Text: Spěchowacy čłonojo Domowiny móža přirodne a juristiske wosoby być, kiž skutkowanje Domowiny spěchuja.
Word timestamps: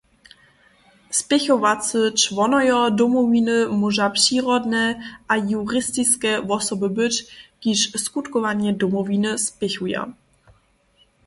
Spěchowacy 1.19 2.01
čłonojo 2.19 2.79
Domowiny 2.99 3.57
móža 3.79 4.07
přirodne 4.09 4.83
a 5.31 5.37
juristiske 5.37 6.31
wosoby 6.49 6.89
być, 6.89 7.13
kiž 7.61 7.79
skutkowanje 8.05 8.73
Domowiny 8.81 9.31
spěchuja. 9.47 10.01